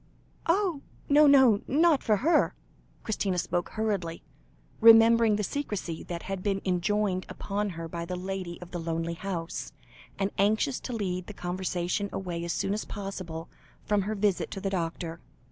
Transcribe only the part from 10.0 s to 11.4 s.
and anxious to lead the